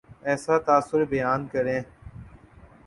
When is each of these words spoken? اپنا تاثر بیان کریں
اپنا 0.23 0.57
تاثر 0.67 1.03
بیان 1.05 1.47
کریں 1.47 1.81